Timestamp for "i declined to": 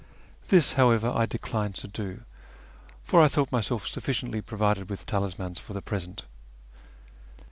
1.13-1.87